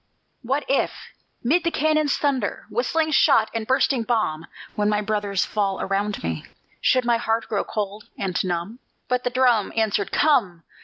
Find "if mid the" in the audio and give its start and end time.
0.67-1.69